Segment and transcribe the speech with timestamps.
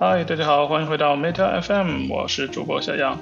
[0.00, 3.18] 嗨，大家好，欢迎回到 Meta FM，我是主播小杨。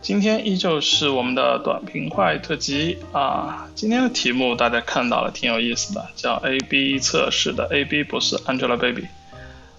[0.00, 3.68] 今天依旧是我们的短平快特辑啊。
[3.76, 9.06] 今天的题目大家看到了，挺有意思的，叫 A/B 测试的 A/B 不是 Angelababy。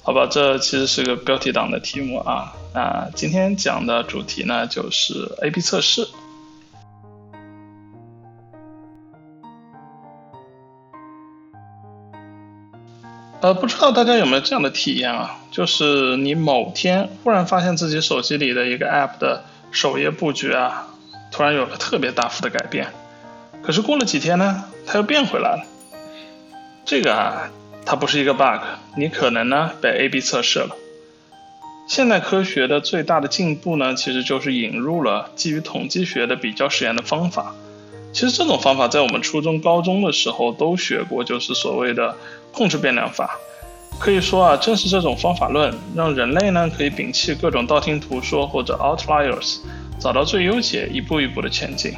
[0.02, 2.54] 好吧，这其实是个标题党的题目啊。
[2.74, 6.08] 那今天讲的主题呢，就是 A/B 测试。
[13.44, 15.38] 呃，不知道大家有没有这样的体验啊？
[15.52, 20.88] 就是你某天忽然发现自己手机里的一个 App 的首页布局啊，
[21.30, 22.88] 突然有了特别大幅的改变。
[23.62, 25.66] 可是过了几天呢，它又变回来了。
[26.86, 27.52] 这个啊，
[27.86, 28.64] 它不是一个 bug，
[28.96, 30.78] 你可能呢被 A/B 测试了。
[31.86, 37.54] 现代科学的最大的进步呢，其实就是引入了基于统计学的比较实验的方法。
[38.14, 42.16] 其实这种方法在我们初中、高中的时候都学过，就是所谓的。
[42.56, 43.40] 控制变量法，
[44.00, 49.58] 可以说啊，正是这种方法论，让人类呢可以摒弃各种道听途说或者 outliers，
[50.00, 51.96] 找到最优解，一步一步的前进。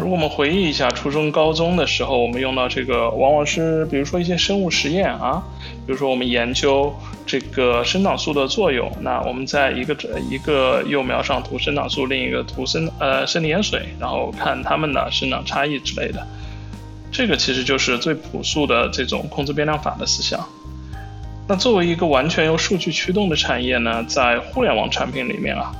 [0.00, 5.42] 如果我们回忆一下初中、高中的时候，我们用到这个，往往是比如说一些生物实验啊，
[5.86, 6.92] 比如说我们研究
[7.24, 9.96] 这个生长素的作用，那我们在一个
[10.28, 16.26] 一个幼苗上涂生长素，另一个涂生呃生理盐水，然后看它们的生长差异之类的。
[17.12, 20.44] 这个其实就是最朴素的这种控制变量法的思想。
[21.46, 25.72] 那作为一个完全由数据驱动的产业呢，在互联网产品里面啊，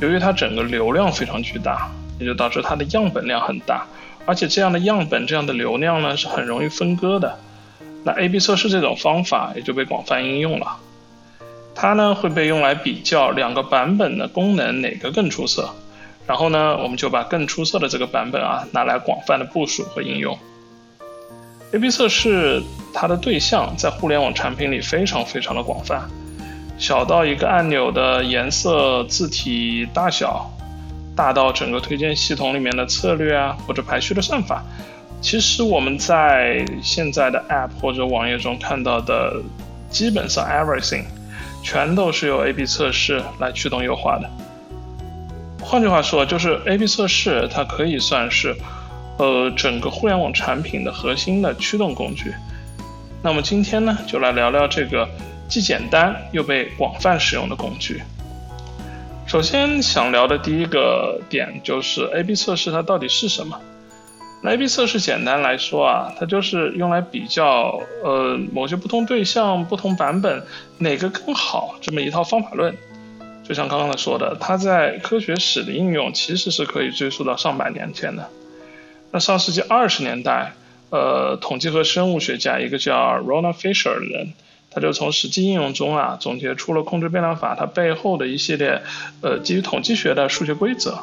[0.00, 3.86] 由于它整个流量非常巨大，也就导致它的样本量很大，
[4.26, 7.38] 而且这样的样本、这样的流量呢是很容易分割的。
[8.04, 10.76] 那 A/B 测试这种方法也就被广泛应用了。
[11.74, 15.70] 它呢会被用来比较两个版本的功能哪个更出色，
[16.26, 20.38] 然后呢我们就把更出色的这个版本啊拿来广泛的部署和应用。
[21.72, 22.62] A/B 测试
[22.92, 26.10] 它的对象在互联网产品里非常非常的广泛，
[26.78, 30.50] 小到一个按钮的颜色、字体大小，
[31.16, 34.64] 大到整个推荐系统里面的策略啊或者排序的算法。
[35.20, 39.42] 其实我们在现在的 App 或者网页中看到的，
[39.90, 41.04] 基本上 everything，
[41.62, 44.30] 全都是由 A/B 测试来驱动优化的。
[45.60, 48.56] 换句话说，就是 A/B 测试它可以算是。
[49.18, 52.32] 呃，整个互联网产品的核心的驱动工具。
[53.22, 55.06] 那么今天呢，就来聊聊这个
[55.46, 58.00] 既简单又被广泛使用的工具。
[59.30, 63.60] 首先想聊的第一个点就是 A/B 测试它到底是什么？
[64.42, 70.42] 那 A/B 测试简单来说啊，它就是用来比较呃某些不同对象、不同版本
[70.78, 72.76] 哪个更好这么一套方法论。
[73.44, 78.28] 就像刚刚说的，它在科学史的应用其实是可以追溯到上百年前的。
[79.12, 80.54] 那上世纪二十年代，
[80.90, 84.32] 呃，统计和生物学家一个叫 Ronald Fisher 的人，
[84.70, 88.82] 他就从实际应用中啊，总结出了控制变量法它背后的一系列，
[89.20, 90.98] 呃，基于统计学的数学规则。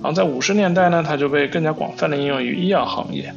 [0.00, 3.32] 然后在五十年代呢，它就被更加广泛的应用于医药行业。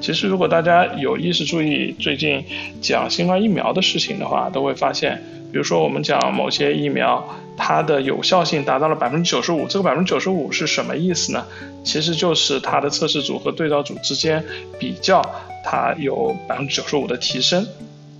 [0.00, 2.44] 其实如果大家有意识注意最近
[2.80, 7.24] 讲新冠疫苗的事情的话，都会发现，比如说我们讲某些疫苗。
[7.56, 11.46] 它的有效性达到了百分之九十五，这个百分之九十五是什么意思呢？
[11.84, 14.44] 其实就是它的测试组和对照组之间
[14.76, 15.22] 比较，
[15.64, 17.64] 它有百分之九十五的提升，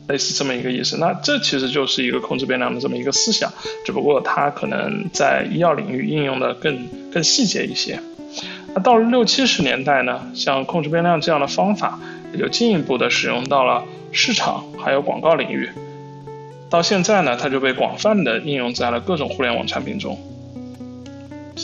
[0.09, 0.97] 类似这么一个意思。
[0.99, 3.53] 那这其实就是一个控制变量的这么一个思想，
[3.85, 8.01] 只不过它可能在医药领域应用的更更细节一些。
[8.75, 11.99] 那到了六七十年代呢，像控制变量这样的方法
[12.33, 15.71] 也就进一步的使用到了市场还有广告领域。
[16.69, 20.19] 到现在呢，它就被广泛的应用在了各种互联网产品中。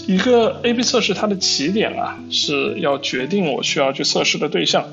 [0.06, 4.84] 一个 A/B 测试，它的起点啊，是要决定我需要去测试的对象。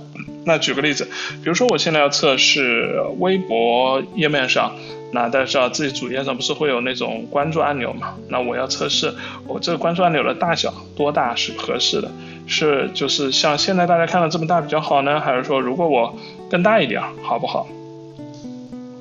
[0.46, 1.06] 那举个例子，
[1.44, 4.76] 比如说我现在要测试微博页面上，
[5.12, 8.16] 那大家知道自己主页上不是会有那种关注按钮嘛？
[8.30, 9.14] 那我要测试
[9.46, 12.10] 我这个关注按钮的大小多大是合适的？
[12.48, 16.18] 是就是像现在大家看到这么大比较好呢，还是说如果我
[16.50, 17.68] 更大一点好不好？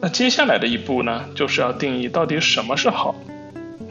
[0.02, 3.14] 那接下来的一步呢，就是要定义到底什么是好，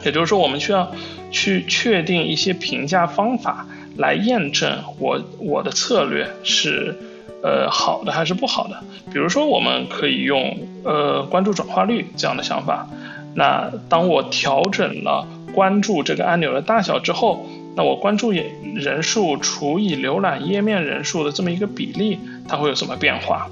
[0.04, 0.92] 也就是说，我们需要
[1.30, 3.66] 去确定一些评价方法
[3.96, 6.96] 来验证我我的策略是
[7.42, 8.76] 呃好的还是不好的。
[9.12, 12.88] 比如说，我们可以用呃关注转化率这样的想法。
[13.34, 22.18] 那当我调整了关注这个按钮的大小之后，那我关注人人数除以浏览页面人数的这么一个比例，
[22.48, 23.48] 它会有什么变化？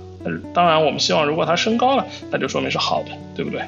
[0.54, 3.60] 当然，我们希望如果它升高了，那就说明是好的，对不对？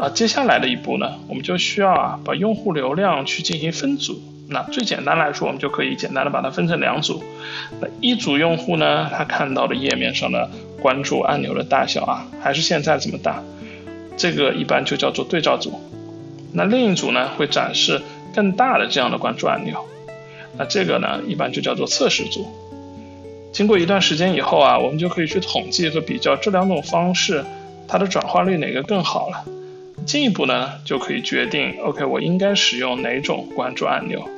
[0.00, 4.18] 啊，接下来的一步呢，我们就需要啊把用户流量去进行分组。
[4.48, 7.22] 那最简单来说，我们就可以简单的把它分成两组。
[7.82, 10.50] 那一组用户呢，他看到的页面上的
[10.80, 13.42] 关注按钮的大小啊，还是现在这么大。
[14.16, 15.78] 这个一般就叫做对照组。
[16.54, 18.00] 那另一组呢会展示
[18.34, 19.84] 更大的这样的关注按钮，
[20.56, 22.48] 那这个呢一般就叫做测试组。
[23.52, 27.44] 经过一段时间以后啊，我们就可以去统计和比较这两种方式
[27.86, 29.44] 它的转化率哪个更好了。
[30.06, 34.28] 进一步呢就可以决定，OK，我应该使用哪种关注按钮。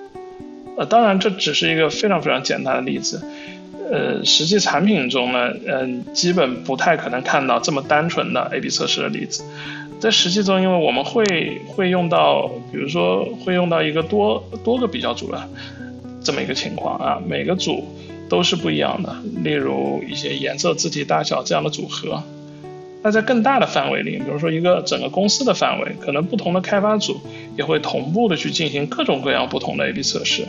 [0.76, 3.22] 呃，当然这只是一个非常非常简单的例子。
[3.90, 9.44] 呃，实际产品中呢，嗯，基本不太可能看到这么单纯的 A/B 测试的例子。
[10.00, 15.48] 在实际中，因为我们会会用到，比如说会用到一个多多个比较组的
[16.22, 17.86] 这么一个情况啊，每个组
[18.28, 19.14] 都是不一样的。
[19.42, 22.22] 例如一些颜色、字体大小这样的组合。
[23.02, 27.20] 那在更大的范围里，比如说一个整个公司的范围，可能不同的开发组
[27.56, 30.46] 也会同步的去进行各种各样不同的 A/B 测试。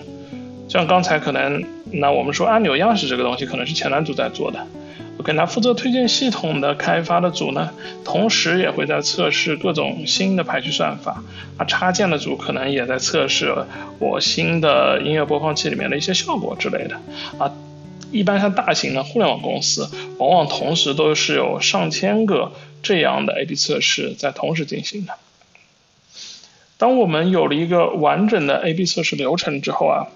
[0.69, 4.65] 像刚才可能，那我们说按钮样式这个东西可能是前端组在做的
[5.19, 7.71] ，OK，那负责推荐系统的开发的组呢，
[8.05, 11.21] 同时也会在测试各种新的排序算法，
[11.57, 13.53] 啊，插件的组可能也在测试
[13.99, 16.95] 我新的音乐播放器里面的一些效果之类的，
[17.37, 17.51] 啊，
[18.13, 19.89] 一般像大型的互联网公司，
[20.19, 25.13] 往往同时都是有上千个这样的 A/B 测试在同时进行的。
[26.77, 30.07] 当我们有了一个完整的 A/B 测试流程之后啊。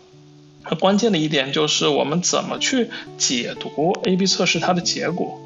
[0.81, 5.39] 关键的一点就是我们怎么去解读 A/B 测试它的结果。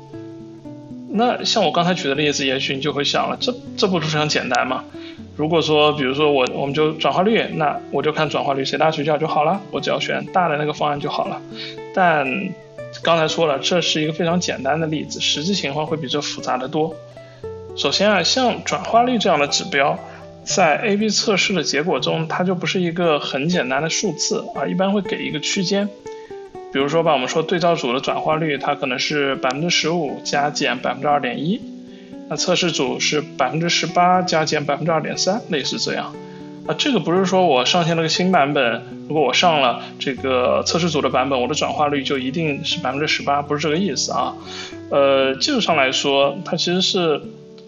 [1.12, 4.84] 那像我刚才举的例子，也许你就会想了，这这不是非常简单吗？
[5.42, 11.42] 如果说，比如说我我们就转化率，那我就看转化率谁大谁小就好了，我只要选大的那个方案就好了。
[11.96, 12.28] 但
[13.02, 16.96] 刚才说了，这是一个非常简单的例子，实际情况会比这复杂的多。
[17.76, 19.98] 首先啊，像转化率这样的指标。
[20.44, 25.90] 在 A/B 测试的结果中，它就不是一个很简单的数字啊，一般会给一个区间。
[26.72, 31.60] 比如说吧，我们说对照组的转化率，它可能是百分之十五加减百分之二点一，
[32.32, 36.16] 那测试组是百分之十八加减百分之二点三，类似这样。
[36.66, 44.34] 啊，这个不是说我上线了个新版本，如果我上了这个测试组的版本，我的转化率就一定是百分之十八，不是这个意思啊。
[44.90, 47.22] 呃，技术上来说，它其实是。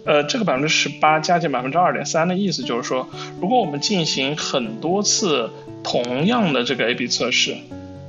[0.05, 3.07] 呃，这个百分之十八加减百分之二点三的意思就是说，
[3.39, 5.49] 如果我们进行很多次
[5.81, 7.55] 同样的这个 A/B 测试，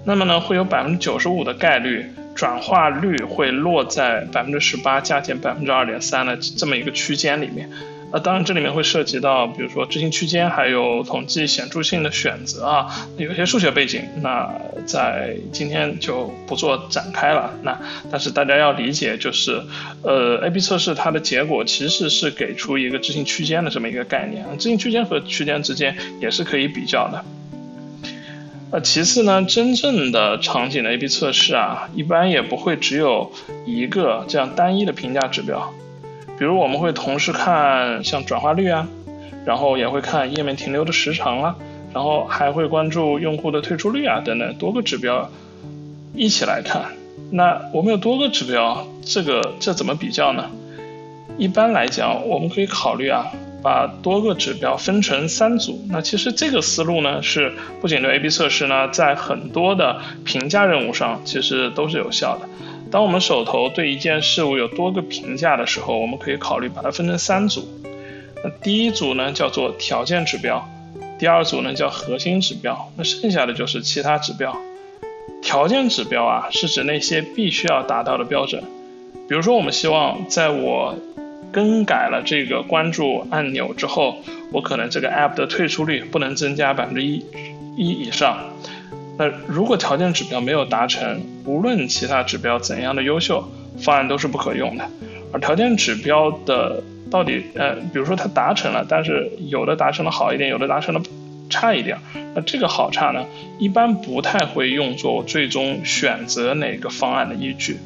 [0.04, 2.10] 那么呢，会有百分之九十五的概率
[2.44, 7.70] 转化率会落在百分之十八加减百分之二点三的这么一个区间里面。
[8.12, 14.52] 那当然，这里面会涉及到，比如说执行区间，还有统计显著性的选择啊，有些数学背景，那
[14.84, 17.54] 在今天就不做展开了。
[17.62, 17.80] 那
[18.10, 19.62] 但是大家要理解，就是
[20.02, 27.24] 呃，A/B 测试它的结果其实是给出一个执行区间的这么一个概念，执行区间和区间之间也是可以比较的。
[28.74, 33.30] 那，其次呢，真正的场景的 A/B 测试啊，一般也不会只有
[33.64, 35.72] 一个这样单一的评价指标。
[36.36, 38.88] 比如我们会同时看像转化率啊，
[39.46, 41.56] 然后也会看页面停留的时长啊，
[41.92, 45.30] 然后还会关注用户的退出率啊等等多个指标
[46.12, 46.86] 一起来看。
[47.30, 50.50] 那我们有多个指标，这个这怎么比较呢？
[51.38, 53.30] 一般来讲，我们可以考虑啊，
[53.64, 55.84] 把多个指标分成三组。
[55.88, 62.46] 那其实这个思路呢，是不仅对 A/B 测试呢，在很多的评价任务上其实都是有效的。
[62.90, 67.66] 当我们手头对一件事物有多个评价的时候，我们可以考虑把它分成三组。
[68.44, 70.68] 那第一组呢叫做条件指标，
[71.18, 74.54] 第二组呢叫核心指标，那剩下的就是其他指标。
[75.42, 78.62] 条件指标啊是指那些必须要达到的标准，
[79.28, 80.94] 比如说我们希望在我
[81.54, 84.18] 更改了这个关注按钮之后，
[84.50, 87.24] 我可能这个 app 的退出率不能增加百分之一
[87.76, 88.50] 一以上。
[89.16, 94.84] 那如果条件指标没有达成，无论其他指标怎样的优秀，方案都是不可用的。
[95.32, 101.00] 而条件指标的到底，呃，比如说它达成了，但是有的达成的好一点，有的达成的
[101.48, 101.98] 差一点，
[102.34, 103.24] 那这个好差呢，
[103.60, 107.78] 一般不太会用作最终选择哪个方案的依据。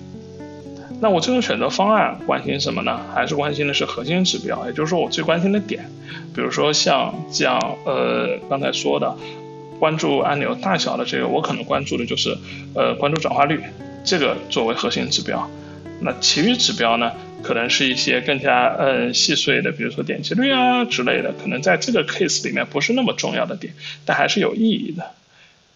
[1.00, 3.00] 那我最终选择方案关心什么呢？
[3.14, 5.88] 还是关心的是核心指标，也就是说我最关心的点，
[6.34, 9.16] 比如说像这样，呃，刚才说的。
[9.78, 12.36] 关注按钮大小的这个，我可能关注的就是，
[12.74, 13.62] 呃，关注转化率，
[14.02, 15.48] 这个作为核心指标。
[16.00, 17.12] 那其余指标呢，
[17.44, 23.72] 可能是一些更加呃细碎的，比如说点击率啊之类的，可能在这个 case 里面不是那么重要的点，
[24.04, 25.12] 但还是有意义的。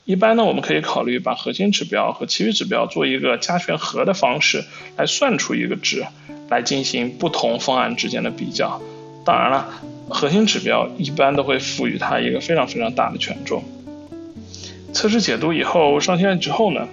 [0.05, 4.65] 一般呢，我们可以考虑把核心指标和其余指标做一个加权和的方式
[4.97, 6.05] 来算出一个值，
[6.49, 8.81] 来进行不同方案之间的比较。
[9.25, 9.69] 当然了，
[10.09, 13.63] 核心指标一般都会赋予它一个非常非常大的权重。
[14.93, 16.89] 测试解读以后上线之后呢，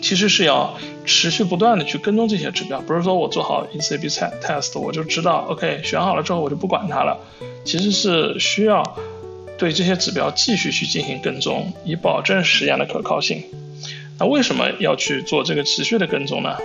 [0.00, 7.18] 其实是要持续不断的去跟踪这些指标，不是说我做好一次 A/B test 我就知道 OK 选好了之后我就不管它了，
[7.64, 8.96] 其实是需要
[9.58, 13.42] 对这些指标继续去进行跟踪，以保证实验的可靠性。
[14.18, 16.56] 那为什么要去做这个持续的跟踪呢？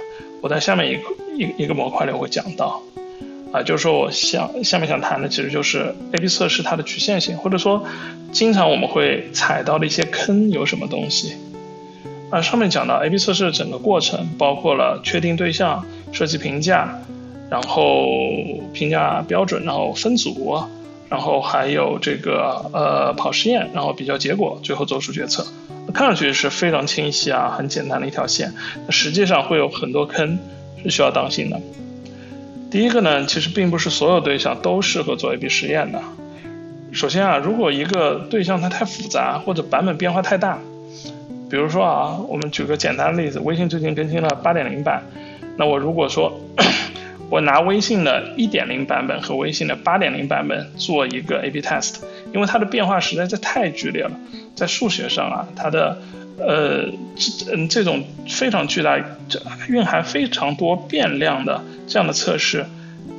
[0.41, 0.93] 我在下面一
[1.41, 2.81] 一一个模块里会讲到，
[3.51, 7.85] 啊，就是说我想下面想谈的其实就是 A/B 测试它的局限性，或者说
[8.31, 11.33] 经常我们会踩到的一些坑有什么东西。
[12.29, 17.00] 啊，上面讲到 A/B 测试的整个过程，包括了确定对象、设计评价，
[17.50, 18.07] 然后
[18.73, 20.59] 评价标准，然后分组，
[21.13, 25.46] 然后还有这个呃跑实验，然后比较结果，最后做出决策。
[25.93, 28.51] 看上去是非常清晰啊，很简单的一条线，
[28.89, 30.39] 实际上会有很多坑
[30.82, 31.62] 是需要当心的。
[32.72, 36.01] 第一个呢，其实并不是所有对象都适合做 A/B 实验的。
[36.91, 40.58] 首先啊，如果一个对象它太复杂或者版本变化太大，
[41.48, 45.03] 比如说啊，我们举个简单的例子，微信最近更新了八点零版，
[45.58, 46.34] 那我如果说
[47.30, 51.96] 我拿微信的一点零版本和微信的八点零版本做一个 A/B test，
[52.34, 54.12] 因为它的变化实在是太剧烈了。
[54.56, 56.00] 在数学上啊，它的
[56.38, 56.92] 呃
[57.51, 62.65] 嗯这种非常巨大、这蕴含非常多变量的这样的测试，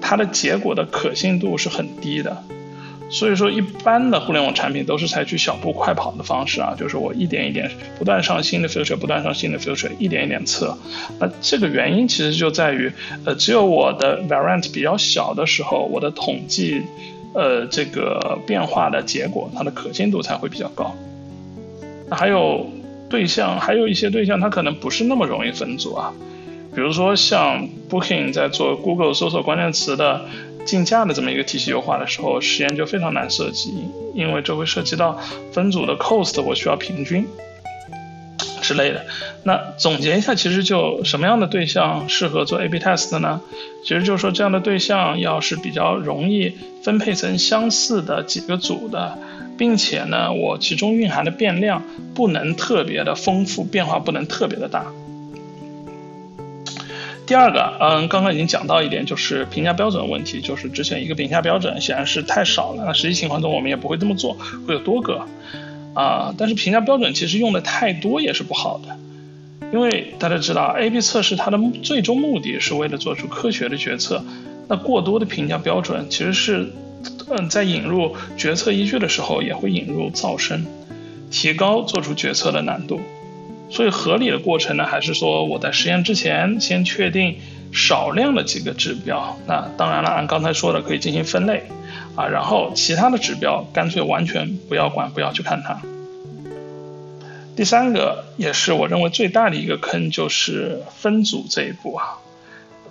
[0.00, 2.44] 它的结果的可信度是很低的。
[3.14, 10.76] 所以说，一般的互联网产品都是采取小步快跑的方式啊，就是我一点一点不断上新的 feature，不断上新的 feature，一点一点测。
[11.21, 12.92] 那这个原因其实就在于，
[13.25, 16.83] 呃，只有我的 variant 比较小的时候，我的统计
[17.35, 20.92] 呃这个变化的结果，它的可信度才会比较高。
[22.11, 22.68] 还有
[23.09, 26.12] 对象，还有一些对象，它可能不是那么容易分组啊。
[26.75, 30.23] 比如说像 Booking 在做 Google 搜索关键词的
[30.64, 33.73] 竞价的这么一个体系优化的时候，实验就非常难设计，
[34.14, 35.18] 因为这会涉及到
[35.52, 37.26] 分组的 cost，我需要平均
[38.62, 39.04] 之类的。
[39.42, 43.40] 那总结一下，其实就什么样的对象适合做 A/B test 呢？
[43.83, 49.18] 其实就是说这样的对象要是比较容易分配成相似的几个组的。
[49.56, 51.80] 并且呢，我其中蕴含的变量
[52.12, 54.85] 不能特别的丰富，变化不能特别的大。
[57.26, 65.26] 第二个，嗯，刚刚已经讲到一点，就是评价标准的问题，就是之前一个评价标准显然是太少了，那实际情况中我们也不会这么做，会有多个
[65.94, 66.34] 啊。
[66.36, 74.24] 但是评价标准其实用的太多也是不好的，因为大家知道，A/B 测试它的最终目的是为了做出科学的决策，
[74.68, 76.72] 那过多的评价标准其实是。
[77.28, 80.64] 嗯，在引入决策依据的时候，也会引入噪声，
[81.30, 83.00] 提高做出决策的难度。
[83.71, 87.38] 所以合理的过程呢，还是说我在实验之前先确定
[87.73, 89.37] 少量的几个指标。
[89.47, 91.64] 那当然了，按刚才说的可以进行分类
[92.14, 95.80] 啊，然后其他的指标干脆完全不要管，不要去看它。
[97.56, 102.18] 第三个也是我认为最大的一个坑，就是分组这一步啊。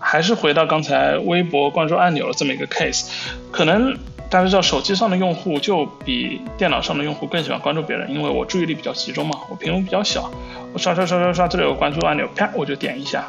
[0.05, 3.07] 还是回到刚才微博关注按钮的这么一个 case，
[3.51, 3.97] 可能
[4.33, 10.27] 大家知道手机上的用户就比电脑上的用户更喜欢关注别人，因为我注意力比较集中嘛，我屏幕比较小，
[10.73, 13.25] 我刷刷刷刷刷，这里有关注按钮，啪我就点一下。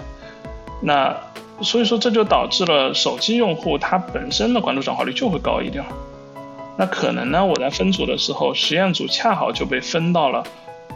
[0.80, 1.14] 那
[1.60, 5.84] 所以说这就导致了手机用户他本身的关注转化率就会高一点。
[6.78, 10.42] 那可能呢，我在分组的时候，实验组恰好就被分到了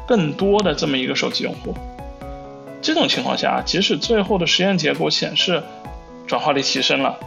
[0.07, 1.75] 更多的这么一个手机用户。
[2.81, 5.63] 这种情况下，即使最后的实验结果显示
[6.27, 7.19] 转化率提升了，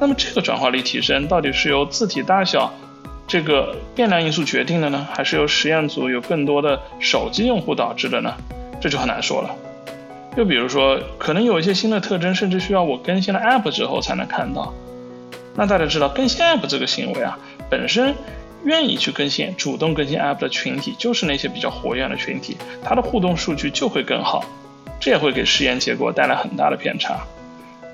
[0.00, 2.72] 那么这个转化率提升到底是由字体大小
[3.26, 8.32] 这个变量因素决定的呢，还是由实验组有更多的手机用户导致的呢？
[8.80, 9.54] 这就很难说了。
[10.36, 14.72] 又比如说，可能有一些新的特征，甚至需要我更新了 App 之后才能看到。
[15.56, 17.36] 那大家知道，更新 App 这个行为啊，
[17.68, 18.14] 本身
[18.62, 24.44] 愿意去更新、主动更新 App 的群体，就是那些比较活跃的群体，它的互动数据就会更好。
[25.00, 27.18] 这也会给实验结果带来很大的偏差。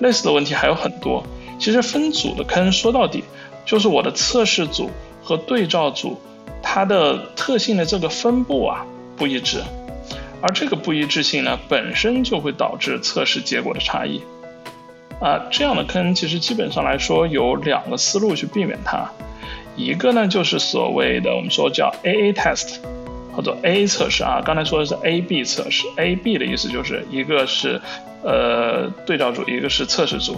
[0.00, 1.24] 类似的问题还有很多。
[1.58, 3.24] 其实分组的坑说到底
[3.64, 4.90] 就是我的测试组
[5.22, 6.20] 和对照组
[6.62, 8.84] 它的特性的这个分布啊
[9.16, 9.62] 不一致，
[10.40, 14.20] 而这个不一致性呢本身就会导致测试结果的差异。
[15.20, 19.10] 啊，这样的坑其实基本上来说有两个思路去避免它。
[19.76, 22.76] 一个呢就是所谓的我们说叫 AA test。
[23.36, 27.80] 或者 AA 测试啊，刚才说的是 A/B 测试，A/B 的意思就是一个是
[28.22, 30.36] 呃对照组，一个是测试组。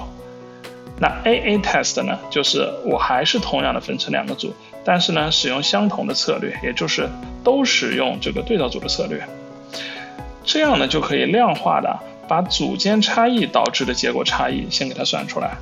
[0.99, 7.09] 那 A/A test 呢，就是我还是同样的分成两个组，但是呢使用相同的策略，也就是
[7.45, 9.23] 都使用这个对照组的策略。
[10.45, 11.99] 这样呢就可以量化的
[12.29, 15.57] 把组间差异导致的结果差异先给它算出来。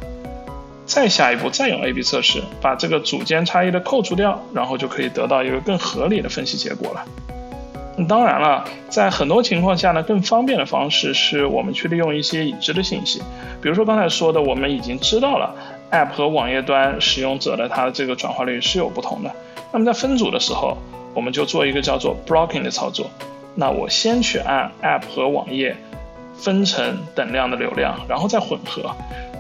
[0.86, 7.04] 再下一步，再用 A/B 测试把这个组间差异的扣除掉，然后就可以得到一个更合理的分析结果了。
[8.08, 13.20] 当然了，在很多情况下呢，更方便的方式是我们去利用一些已知的信息，
[13.62, 15.54] 比如说刚才说的，我们已经知道了
[15.92, 19.30] App 和网页端使用者的它的这个转化率是有不同的。
[19.72, 20.76] 那么在分组的时候，
[21.14, 23.06] 我们就做一个叫做 blocking 的操作。
[23.54, 25.76] 那我先去按 App 和网页
[26.36, 28.90] 分成等量的流量，然后再混合。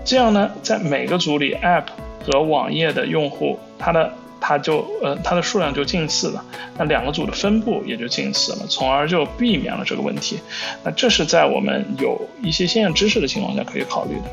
[0.04, 1.86] 这样呢，在每个组里，App
[2.24, 4.12] 和网页的用户，它的
[4.46, 6.44] 它就呃它的数量就近似了，
[6.76, 10.38] 那两个组的分布也就近似了，从而就避免了这个问题。
[10.84, 14.24] 那这是在我们有一些先验知识的情况下可以考虑的。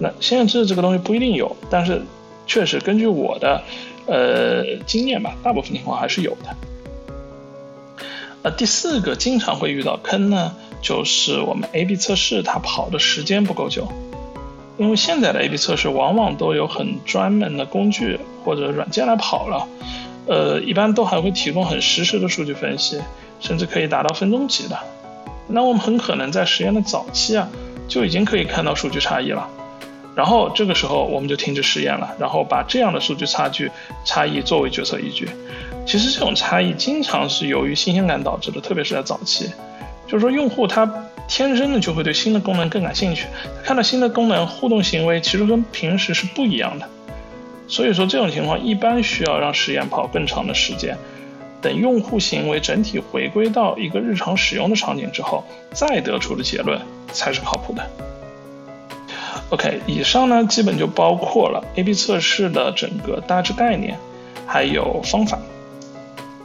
[0.00, 2.02] 那先验知识这个东西不一定有，但是
[2.48, 3.62] 确实根据我的
[4.06, 6.56] 呃经验吧，大部分情况还是有的。
[8.42, 13.86] 呃，第四个经常会遇到坑呢，就是我们 A/B 测试它跑的时间不够久。
[14.76, 19.68] 因为现在的 A/B 测试往往都有很专门的工具或者软件来跑了，
[20.26, 23.00] 呃，一般都还会提供很实时的数据分析，
[23.38, 24.76] 甚至可以达到分钟级的。
[25.46, 27.48] 那我们很可能在实验的早期啊，
[27.86, 29.48] 就已经可以看到数据差异了。
[30.16, 33.70] 然后这个时候我们就停止实验了，然后把这样的数据差距
[34.04, 35.28] 差异作为决策依据。
[35.86, 39.48] 其实这种差异经常是由于新鲜感导致的，特别是在早期，
[40.08, 40.84] 就是说用户他。
[41.26, 43.26] 天生的就会对新的功能更感兴趣，
[43.64, 46.88] 看到新的功能，互动行为其实跟平时是不一样的。
[47.66, 50.96] 所以说这种情况一般需要让实验跑更长的时间，
[51.62, 56.78] 等用户行为整体回归到一个日常使用的场景之后，再得出的结论
[57.12, 57.82] 才是靠谱的。
[59.50, 63.96] OK，以上呢基本就包括了 A/B 测试的整个大致概念，
[64.46, 65.38] 还有方法。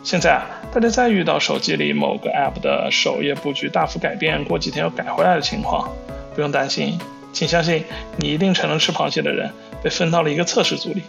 [0.03, 5.89] 现在啊，大家再遇到手机里某个 App 的首页布局大幅改变，过几天又改回来的情况，
[6.35, 6.99] 不用担心，
[7.33, 7.83] 请相信
[8.17, 11.01] 你一定成了吃螃蟹的人，被分到了一个测试组里。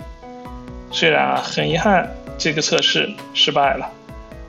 [0.90, 3.93] 虽然啊，很遗憾这个测试失败了，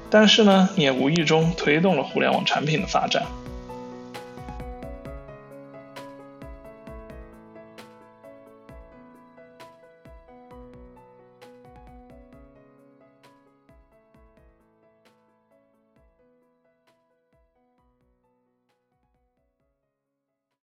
[0.09, 3.23] 但是呢，你也无意中推动了互联网产品的发展。